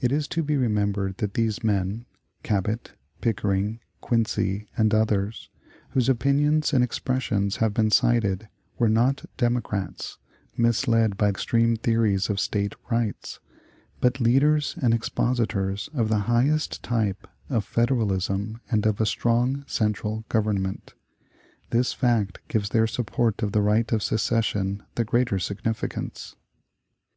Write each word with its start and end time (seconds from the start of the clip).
It 0.00 0.10
is 0.10 0.26
to 0.26 0.42
be 0.42 0.56
remembered 0.56 1.18
that 1.18 1.34
these 1.34 1.62
men 1.62 2.04
Cabot, 2.42 2.94
Pickering. 3.20 3.78
Quincy, 4.00 4.66
and 4.76 4.92
others 4.92 5.50
whose 5.90 6.08
opinions 6.08 6.72
and 6.72 6.82
expressions 6.82 7.58
have 7.58 7.72
been 7.72 7.92
cited, 7.92 8.48
were 8.76 8.88
not 8.88 9.26
Democrats, 9.36 10.18
misled 10.56 11.16
by 11.16 11.28
extreme 11.28 11.76
theories 11.76 12.28
of 12.28 12.40
State 12.40 12.74
rights, 12.90 13.38
but 14.00 14.18
leaders 14.20 14.74
and 14.82 14.92
expositors 14.92 15.88
of 15.94 16.08
the 16.08 16.26
highest 16.26 16.82
type 16.82 17.28
of 17.48 17.64
"Federalism, 17.64 18.60
and 18.68 18.84
of 18.84 19.00
a 19.00 19.06
strong 19.06 19.62
central 19.68 20.24
Government." 20.28 20.94
This 21.70 21.92
fact 21.92 22.40
gives 22.48 22.70
their 22.70 22.88
support 22.88 23.44
of 23.44 23.52
the 23.52 23.62
right 23.62 23.92
of 23.92 24.02
secession 24.02 24.82
the 24.96 25.04
greater 25.04 25.38
significance. 25.38 26.34